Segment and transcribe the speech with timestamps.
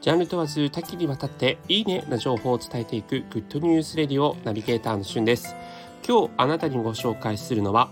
[0.00, 5.54] ジャンル問わず多岐にわたっていいねな情報を伝えていく Good News Radio ナビゲーターのしゅんです。
[6.08, 7.90] 今日あなたにご紹介するのは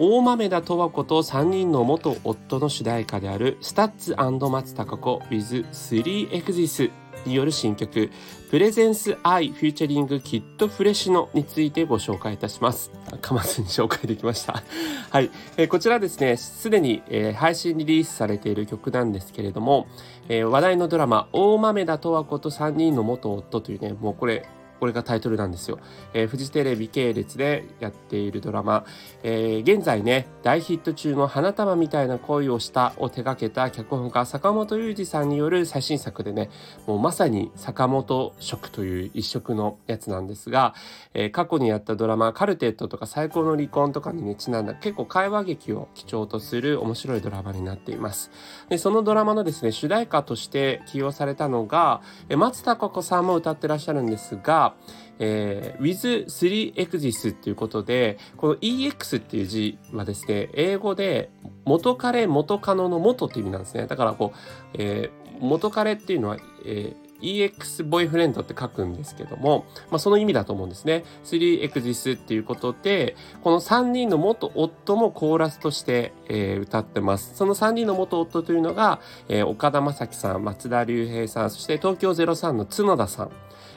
[0.00, 6.90] 大豆田とわ子と3人の元夫の主題歌であるスタッツ松高子 with 3 exis
[7.26, 8.10] による新曲
[8.50, 12.90] Presence I featuring KID FRESINO についてご紹介いたします。
[13.22, 14.62] 噛まずに紹介できました。
[15.10, 19.86] はい、えー、こちらですねすでに、えー、配信リリースされている曲なんですけれども、
[20.28, 24.46] えー、話題のドラマ大豆田十和子と3人の元夫というねもうこれ
[24.80, 25.78] これがタイトルなんですよ。
[26.14, 28.84] えー、フジテレビ系列でやっているドラマ、
[29.22, 36.50] えー、現在ね、大ヒット中の花束みたいな恋をしたを手掛けた脚本家坂本雄二さんによる最新作でね、
[36.86, 40.74] もうまさに坂本色という一色のやつなんですが、
[41.12, 48.30] えー、過去にやったドラマ、カルテットとか最高の離婚とかにね、ちなんだ結構会話劇を基調とする面白いドラマになっています。
[48.70, 52.00] で、そのドラマのですね、主題歌として起用されたのが、
[52.30, 54.69] え松たか子さんも歌ってらっしゃるんですが、
[55.18, 61.30] えー、with3exis っていうことで、この ex っていう字はですね、英語で
[61.64, 63.86] 元彼元カノの元っていう意味なんですね。
[63.86, 71.04] だからこう、えー、元彼っていうのは、えー EX ボイフレンドって書くんですけども、まあ、その意味だと思うんですね。
[71.24, 77.34] 3exis っていうことで、この3人の元夫もコーラスとして、えー、歌ってます。
[77.34, 83.30] その3人の元夫というのが、えー、岡田将生さん、松田龍平さん、そして東京03の角田さん。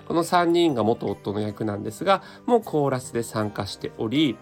[0.07, 4.37] この3人が元夫の役なんですが、もうコーラスで参加しており、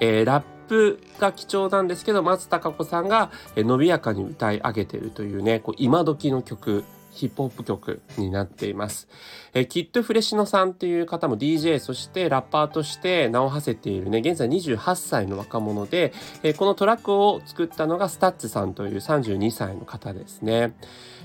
[0.00, 9.08] えー、ラップが貴重なんですけど、松たか子さんが、伸びやかに歌い上げているというね、こう今時の曲ヒップホップ曲になっています。
[9.54, 20.74] えキッド・フレシノさんっていう方も DJ そしてラッパーとして名を馳せているね現在28歳の若者で、えこのトラックを作ったのが STUTS さんという32歳の方ですね。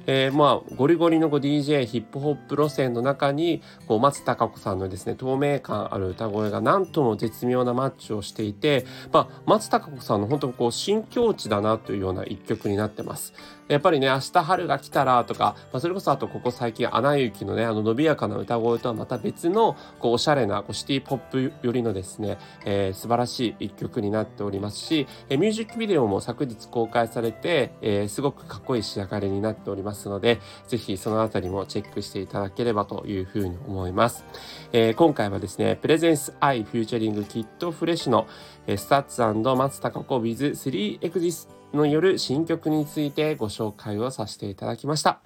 [0.08, 13.34] えー、まあゴリゴリの DJ ヒップホップ路線の中にこう松たか子さんのですね透明感ある歌声がなんとも絶妙なマッチをしていて、まあ、松たか子さんの本当にこう新境地だなというような一曲になってます。
[13.68, 34.26] やっぱりね明日春が来たらとか、まあ、それこそあとここ最近「アナ雪」のねあの伸びやかな歌声とはまた別のこうおしゃれなこうシティポップ寄りのですね、えー、素晴らしい一曲になっておりますし、えー、ミュージックビデオも昨日公開されて、えー、すごくかっこいい仕上がりになっておりますので、ぜひそのあたりもチェックしていただければというふうに思います。
[34.74, 38.26] えー、今回はですね、 Presence I featuring KID FRESINO の、
[38.66, 45.22] えー、スタッツ松高子 with 3 exist の夜新曲についてご紹介をさせていただきました。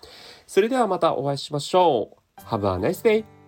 [0.47, 2.41] それではまたお会いしましょう。
[2.41, 3.41] Have a nice day!